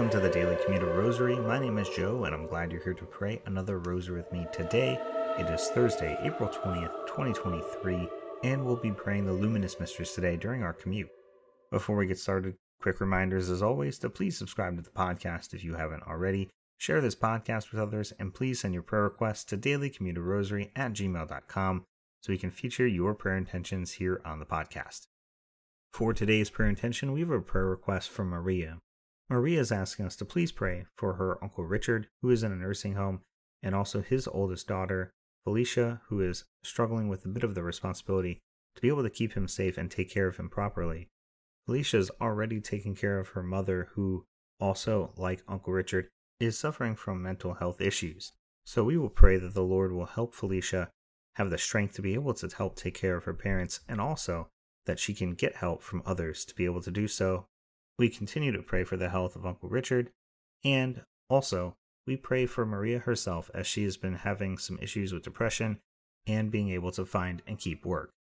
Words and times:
Welcome 0.00 0.18
to 0.18 0.26
the 0.26 0.32
Daily 0.32 0.56
Commuter 0.64 0.86
Rosary. 0.86 1.38
My 1.38 1.58
name 1.58 1.76
is 1.76 1.86
Joe 1.90 2.24
and 2.24 2.34
I'm 2.34 2.46
glad 2.46 2.72
you're 2.72 2.82
here 2.82 2.94
to 2.94 3.04
pray 3.04 3.42
another 3.44 3.78
rosary 3.80 4.16
with 4.16 4.32
me 4.32 4.46
today. 4.50 4.98
It 5.38 5.44
is 5.50 5.68
Thursday, 5.68 6.16
April 6.22 6.48
20th, 6.48 7.06
2023, 7.06 8.08
and 8.42 8.64
we'll 8.64 8.76
be 8.76 8.92
praying 8.92 9.26
the 9.26 9.34
Luminous 9.34 9.78
Mysteries 9.78 10.12
today 10.12 10.38
during 10.38 10.62
our 10.62 10.72
commute. 10.72 11.10
Before 11.70 11.96
we 11.96 12.06
get 12.06 12.18
started, 12.18 12.54
quick 12.80 12.98
reminders 12.98 13.50
as 13.50 13.60
always 13.60 13.98
to 13.98 14.08
please 14.08 14.38
subscribe 14.38 14.76
to 14.76 14.82
the 14.82 14.88
podcast 14.88 15.52
if 15.52 15.62
you 15.62 15.74
haven't 15.74 16.04
already, 16.04 16.48
share 16.78 17.02
this 17.02 17.14
podcast 17.14 17.70
with 17.70 17.78
others, 17.78 18.14
and 18.18 18.32
please 18.32 18.60
send 18.60 18.72
your 18.72 18.82
prayer 18.82 19.02
requests 19.02 19.44
to 19.44 19.58
dailycommuterrosary 19.58 20.70
at 20.74 20.94
gmail.com 20.94 21.84
so 22.22 22.32
we 22.32 22.38
can 22.38 22.50
feature 22.50 22.86
your 22.86 23.14
prayer 23.14 23.36
intentions 23.36 23.92
here 23.92 24.22
on 24.24 24.38
the 24.38 24.46
podcast. 24.46 25.08
For 25.92 26.14
today's 26.14 26.48
prayer 26.48 26.70
intention, 26.70 27.12
we 27.12 27.20
have 27.20 27.28
a 27.28 27.42
prayer 27.42 27.66
request 27.66 28.08
from 28.08 28.30
Maria. 28.30 28.78
Maria 29.30 29.60
is 29.60 29.70
asking 29.70 30.04
us 30.06 30.16
to 30.16 30.24
please 30.24 30.50
pray 30.50 30.86
for 30.96 31.12
her 31.14 31.38
Uncle 31.40 31.64
Richard, 31.64 32.08
who 32.20 32.30
is 32.30 32.42
in 32.42 32.50
a 32.50 32.56
nursing 32.56 32.94
home, 32.94 33.20
and 33.62 33.76
also 33.76 34.02
his 34.02 34.26
oldest 34.26 34.66
daughter, 34.66 35.12
Felicia, 35.44 36.02
who 36.08 36.20
is 36.20 36.44
struggling 36.64 37.08
with 37.08 37.24
a 37.24 37.28
bit 37.28 37.44
of 37.44 37.54
the 37.54 37.62
responsibility 37.62 38.40
to 38.74 38.82
be 38.82 38.88
able 38.88 39.04
to 39.04 39.10
keep 39.10 39.34
him 39.34 39.46
safe 39.46 39.78
and 39.78 39.88
take 39.88 40.10
care 40.10 40.26
of 40.26 40.36
him 40.36 40.50
properly. 40.50 41.06
Felicia 41.66 41.98
is 41.98 42.10
already 42.20 42.60
taking 42.60 42.96
care 42.96 43.20
of 43.20 43.28
her 43.28 43.42
mother, 43.44 43.90
who 43.92 44.24
also, 44.58 45.12
like 45.16 45.44
Uncle 45.46 45.72
Richard, 45.72 46.08
is 46.40 46.58
suffering 46.58 46.96
from 46.96 47.22
mental 47.22 47.54
health 47.54 47.80
issues. 47.80 48.32
So 48.66 48.82
we 48.82 48.98
will 48.98 49.10
pray 49.10 49.36
that 49.38 49.54
the 49.54 49.62
Lord 49.62 49.92
will 49.92 50.06
help 50.06 50.34
Felicia 50.34 50.90
have 51.36 51.50
the 51.50 51.58
strength 51.58 51.94
to 51.94 52.02
be 52.02 52.14
able 52.14 52.34
to 52.34 52.48
help 52.48 52.74
take 52.74 52.94
care 52.94 53.16
of 53.16 53.24
her 53.24 53.34
parents 53.34 53.80
and 53.88 54.00
also 54.00 54.48
that 54.86 54.98
she 54.98 55.14
can 55.14 55.34
get 55.34 55.56
help 55.56 55.82
from 55.82 56.02
others 56.04 56.44
to 56.46 56.54
be 56.54 56.64
able 56.64 56.82
to 56.82 56.90
do 56.90 57.06
so. 57.06 57.46
We 58.00 58.08
continue 58.08 58.50
to 58.52 58.62
pray 58.62 58.84
for 58.84 58.96
the 58.96 59.10
health 59.10 59.36
of 59.36 59.44
Uncle 59.44 59.68
Richard 59.68 60.10
and 60.64 61.02
also 61.28 61.76
we 62.06 62.16
pray 62.16 62.46
for 62.46 62.64
Maria 62.64 63.00
herself 63.00 63.50
as 63.52 63.66
she 63.66 63.84
has 63.84 63.98
been 63.98 64.14
having 64.14 64.56
some 64.56 64.78
issues 64.80 65.12
with 65.12 65.22
depression 65.22 65.80
and 66.26 66.50
being 66.50 66.70
able 66.70 66.92
to 66.92 67.04
find 67.04 67.42
and 67.46 67.58
keep 67.58 67.84
work. 67.84 68.14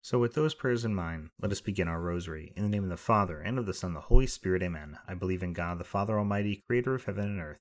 So, 0.00 0.20
with 0.20 0.34
those 0.34 0.54
prayers 0.54 0.84
in 0.84 0.94
mind, 0.94 1.30
let 1.42 1.50
us 1.50 1.60
begin 1.60 1.88
our 1.88 2.00
rosary. 2.00 2.52
In 2.54 2.62
the 2.62 2.68
name 2.68 2.84
of 2.84 2.88
the 2.88 2.96
Father, 2.96 3.40
and 3.40 3.58
of 3.58 3.66
the 3.66 3.74
Son, 3.74 3.88
and 3.88 3.96
the 3.96 4.02
Holy 4.02 4.28
Spirit, 4.28 4.62
amen. 4.62 4.96
I 5.08 5.14
believe 5.14 5.42
in 5.42 5.54
God, 5.54 5.78
the 5.78 5.84
Father 5.84 6.16
Almighty, 6.16 6.62
creator 6.68 6.94
of 6.94 7.06
heaven 7.06 7.24
and 7.24 7.40
earth, 7.40 7.58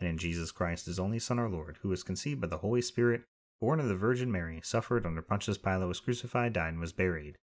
and 0.00 0.08
in 0.08 0.16
Jesus 0.16 0.50
Christ, 0.50 0.86
his 0.86 0.98
only 0.98 1.18
Son, 1.18 1.38
our 1.38 1.50
Lord, 1.50 1.76
who 1.82 1.90
was 1.90 2.02
conceived 2.02 2.40
by 2.40 2.46
the 2.46 2.64
Holy 2.64 2.80
Spirit 2.80 3.24
born 3.60 3.80
of 3.80 3.88
the 3.88 3.96
Virgin 3.96 4.32
Mary, 4.32 4.62
suffered 4.64 5.04
under 5.04 5.20
Pontius 5.20 5.58
Pilate, 5.58 5.88
was 5.88 6.00
crucified, 6.00 6.54
died, 6.54 6.72
and 6.72 6.80
was 6.80 6.94
buried. 6.94 7.36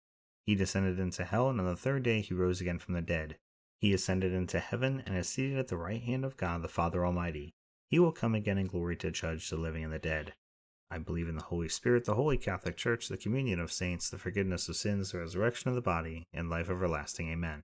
He 0.45 0.55
descended 0.55 0.99
into 0.99 1.23
hell, 1.23 1.49
and 1.49 1.59
on 1.59 1.65
the 1.65 1.75
third 1.75 2.03
day 2.03 2.21
he 2.21 2.33
rose 2.33 2.61
again 2.61 2.79
from 2.79 2.93
the 2.93 3.01
dead. 3.01 3.37
He 3.79 3.93
ascended 3.93 4.33
into 4.33 4.59
heaven, 4.59 5.03
and 5.05 5.15
is 5.15 5.29
seated 5.29 5.57
at 5.57 5.67
the 5.67 5.77
right 5.77 6.01
hand 6.01 6.25
of 6.25 6.37
God 6.37 6.61
the 6.61 6.67
Father 6.67 7.05
Almighty. 7.05 7.53
He 7.87 7.99
will 7.99 8.11
come 8.11 8.35
again 8.35 8.57
in 8.57 8.67
glory 8.67 8.95
to 8.97 9.11
judge 9.11 9.49
the 9.49 9.57
living 9.57 9.83
and 9.83 9.93
the 9.93 9.99
dead. 9.99 10.33
I 10.89 10.97
believe 10.97 11.29
in 11.29 11.35
the 11.35 11.43
Holy 11.43 11.69
Spirit, 11.69 12.05
the 12.05 12.15
Holy 12.15 12.37
Catholic 12.37 12.75
Church, 12.75 13.07
the 13.07 13.17
communion 13.17 13.59
of 13.59 13.71
saints, 13.71 14.09
the 14.09 14.17
forgiveness 14.17 14.67
of 14.67 14.75
sins, 14.75 15.11
the 15.11 15.19
resurrection 15.19 15.69
of 15.69 15.75
the 15.75 15.81
body, 15.81 16.27
and 16.33 16.49
life 16.49 16.69
everlasting. 16.69 17.29
Amen. 17.29 17.63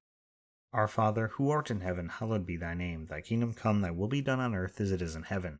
Our 0.71 0.87
Father, 0.87 1.29
who 1.29 1.49
art 1.49 1.71
in 1.71 1.81
heaven, 1.81 2.09
hallowed 2.09 2.45
be 2.45 2.57
thy 2.57 2.73
name. 2.73 3.07
Thy 3.07 3.21
kingdom 3.21 3.53
come, 3.53 3.81
thy 3.81 3.91
will 3.91 4.07
be 4.07 4.21
done 4.21 4.39
on 4.39 4.55
earth 4.55 4.79
as 4.79 4.91
it 4.91 5.01
is 5.01 5.15
in 5.15 5.23
heaven. 5.23 5.59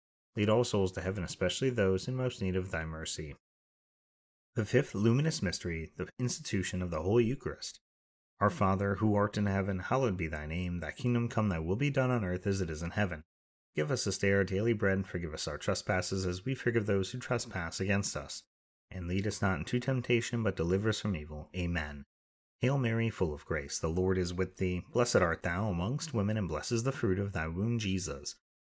Lead 0.35 0.49
all 0.49 0.63
souls 0.63 0.91
to 0.93 1.01
heaven, 1.01 1.23
especially 1.23 1.69
those 1.69 2.07
in 2.07 2.15
most 2.15 2.41
need 2.41 2.55
of 2.55 2.71
thy 2.71 2.85
mercy. 2.85 3.35
The 4.55 4.65
fifth 4.65 4.95
luminous 4.95 5.41
mystery, 5.41 5.91
the 5.97 6.07
institution 6.19 6.81
of 6.81 6.91
the 6.91 7.01
Holy 7.01 7.25
Eucharist. 7.25 7.79
Our 8.39 8.49
Father, 8.49 8.95
who 8.95 9.15
art 9.15 9.37
in 9.37 9.45
heaven, 9.45 9.79
hallowed 9.79 10.17
be 10.17 10.27
thy 10.27 10.45
name. 10.45 10.79
Thy 10.79 10.91
kingdom 10.91 11.29
come, 11.29 11.49
thy 11.49 11.59
will 11.59 11.75
be 11.75 11.89
done 11.89 12.11
on 12.11 12.25
earth 12.25 12.47
as 12.47 12.61
it 12.61 12.69
is 12.69 12.81
in 12.81 12.91
heaven. 12.91 13.23
Give 13.75 13.91
us 13.91 14.03
this 14.03 14.17
day 14.17 14.31
our 14.31 14.43
daily 14.43 14.73
bread, 14.73 14.97
and 14.97 15.07
forgive 15.07 15.33
us 15.33 15.47
our 15.47 15.57
trespasses, 15.57 16.25
as 16.25 16.43
we 16.43 16.55
forgive 16.55 16.85
those 16.85 17.11
who 17.11 17.19
trespass 17.19 17.79
against 17.79 18.17
us 18.17 18.43
and 18.91 19.07
lead 19.07 19.25
us 19.25 19.41
not 19.41 19.57
into 19.57 19.79
temptation, 19.79 20.43
but 20.43 20.55
deliver 20.55 20.89
us 20.89 20.99
from 20.99 21.15
evil. 21.15 21.49
Amen. 21.55 22.05
Hail 22.59 22.77
Mary, 22.77 23.09
full 23.09 23.33
of 23.33 23.45
grace, 23.45 23.79
the 23.79 23.87
Lord 23.87 24.17
is 24.17 24.33
with 24.33 24.57
thee. 24.57 24.83
Blessed 24.91 25.17
art 25.17 25.43
thou 25.43 25.69
amongst 25.69 26.13
women, 26.13 26.37
and 26.37 26.47
blessed 26.47 26.73
is 26.73 26.83
the 26.83 26.91
fruit 26.91 27.17
of 27.17 27.33
thy 27.33 27.47
womb, 27.47 27.79
Jesus. 27.79 28.35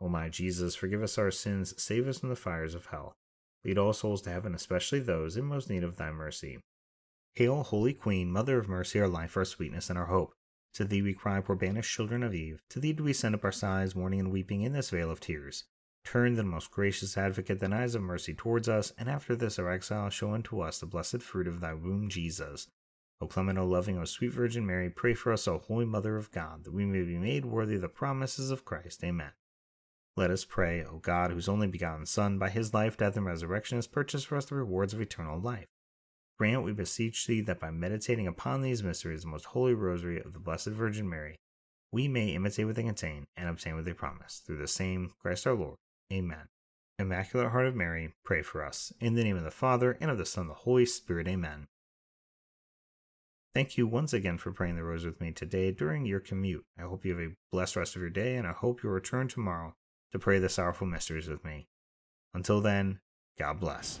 O 0.00 0.08
my 0.08 0.28
Jesus, 0.28 0.74
forgive 0.74 1.02
us 1.02 1.18
our 1.18 1.30
sins, 1.30 1.80
save 1.82 2.08
us 2.08 2.18
from 2.18 2.28
the 2.28 2.36
fires 2.36 2.74
of 2.74 2.86
hell. 2.86 3.14
Lead 3.64 3.78
all 3.78 3.92
souls 3.92 4.22
to 4.22 4.30
heaven, 4.30 4.54
especially 4.54 5.00
those 5.00 5.36
in 5.36 5.44
most 5.44 5.70
need 5.70 5.84
of 5.84 5.96
thy 5.96 6.10
mercy. 6.10 6.58
Hail, 7.34 7.62
Holy 7.62 7.94
Queen, 7.94 8.30
Mother 8.30 8.58
of 8.58 8.68
mercy, 8.68 9.00
our 9.00 9.08
life, 9.08 9.36
our 9.36 9.44
sweetness, 9.44 9.90
and 9.90 9.98
our 9.98 10.06
hope. 10.06 10.34
To 10.74 10.84
thee 10.84 11.02
we 11.02 11.14
cry, 11.14 11.40
poor 11.40 11.56
banished 11.56 11.92
children 11.92 12.22
of 12.22 12.34
Eve. 12.34 12.60
To 12.70 12.80
thee 12.80 12.92
do 12.92 13.04
we 13.04 13.12
send 13.12 13.34
up 13.34 13.44
our 13.44 13.52
sighs, 13.52 13.94
mourning 13.94 14.20
and 14.20 14.32
weeping 14.32 14.62
in 14.62 14.72
this 14.72 14.90
vale 14.90 15.10
of 15.10 15.20
tears. 15.20 15.64
Turn, 16.04 16.34
then, 16.34 16.48
most 16.48 16.70
gracious 16.70 17.16
advocate, 17.16 17.60
thine 17.60 17.72
eyes 17.72 17.94
of 17.94 18.02
mercy 18.02 18.34
towards 18.34 18.68
us, 18.68 18.92
and 18.98 19.08
after 19.08 19.34
this 19.34 19.58
our 19.58 19.70
exile, 19.70 20.10
show 20.10 20.34
unto 20.34 20.60
us 20.60 20.78
the 20.78 20.86
blessed 20.86 21.22
fruit 21.22 21.46
of 21.46 21.60
thy 21.60 21.72
womb, 21.72 22.08
Jesus. 22.08 22.68
O 23.20 23.26
clement, 23.26 23.58
O 23.58 23.66
loving, 23.66 23.96
O 23.98 24.04
sweet 24.04 24.32
Virgin 24.32 24.66
Mary, 24.66 24.90
pray 24.90 25.14
for 25.14 25.32
us, 25.32 25.48
O 25.48 25.58
holy 25.58 25.86
Mother 25.86 26.16
of 26.16 26.30
God, 26.30 26.64
that 26.64 26.74
we 26.74 26.84
may 26.84 27.02
be 27.02 27.16
made 27.16 27.46
worthy 27.46 27.76
of 27.76 27.80
the 27.80 27.88
promises 27.88 28.50
of 28.50 28.64
Christ. 28.64 29.02
Amen. 29.02 29.32
Let 30.16 30.30
us 30.30 30.44
pray, 30.44 30.84
O 30.84 30.98
God, 30.98 31.32
whose 31.32 31.48
only 31.48 31.66
begotten 31.66 32.06
Son, 32.06 32.38
by 32.38 32.48
his 32.48 32.72
life, 32.72 32.96
death, 32.96 33.16
and 33.16 33.26
resurrection, 33.26 33.78
has 33.78 33.88
purchased 33.88 34.28
for 34.28 34.36
us 34.36 34.44
the 34.44 34.54
rewards 34.54 34.94
of 34.94 35.00
eternal 35.00 35.40
life. 35.40 35.66
Grant, 36.38 36.62
we 36.62 36.72
beseech 36.72 37.26
thee, 37.26 37.40
that 37.40 37.58
by 37.58 37.72
meditating 37.72 38.28
upon 38.28 38.62
these 38.62 38.82
mysteries, 38.82 39.22
the 39.22 39.28
most 39.28 39.46
holy 39.46 39.74
rosary 39.74 40.20
of 40.20 40.32
the 40.32 40.38
Blessed 40.38 40.68
Virgin 40.68 41.08
Mary, 41.08 41.36
we 41.90 42.06
may 42.06 42.28
imitate 42.28 42.66
what 42.66 42.76
they 42.76 42.84
contain 42.84 43.26
and 43.36 43.48
obtain 43.48 43.74
what 43.74 43.84
they 43.84 43.92
promise. 43.92 44.40
Through 44.46 44.58
the 44.58 44.68
same 44.68 45.10
Christ 45.20 45.48
our 45.48 45.54
Lord. 45.54 45.76
Amen. 46.12 46.46
Immaculate 46.96 47.50
Heart 47.50 47.66
of 47.66 47.74
Mary, 47.74 48.14
pray 48.24 48.42
for 48.42 48.64
us. 48.64 48.92
In 49.00 49.14
the 49.14 49.24
name 49.24 49.36
of 49.36 49.42
the 49.42 49.50
Father, 49.50 49.98
and 50.00 50.12
of 50.12 50.18
the 50.18 50.26
Son, 50.26 50.42
and 50.42 50.50
the 50.50 50.54
Holy 50.54 50.86
Spirit. 50.86 51.26
Amen. 51.26 51.66
Thank 53.52 53.76
you 53.76 53.88
once 53.88 54.12
again 54.12 54.38
for 54.38 54.52
praying 54.52 54.76
the 54.76 54.84
rose 54.84 55.04
with 55.04 55.20
me 55.20 55.32
today 55.32 55.72
during 55.72 56.06
your 56.06 56.20
commute. 56.20 56.64
I 56.78 56.82
hope 56.82 57.04
you 57.04 57.16
have 57.16 57.30
a 57.30 57.34
blessed 57.50 57.76
rest 57.76 57.96
of 57.96 58.02
your 58.02 58.10
day, 58.10 58.36
and 58.36 58.46
I 58.46 58.52
hope 58.52 58.82
you'll 58.82 58.92
return 58.92 59.26
tomorrow 59.26 59.74
to 60.14 60.18
pray 60.20 60.38
the 60.38 60.48
sorrowful 60.48 60.86
mysteries 60.86 61.26
with 61.26 61.44
me. 61.44 61.66
Until 62.34 62.60
then, 62.60 63.00
God 63.36 63.58
bless. 63.58 63.98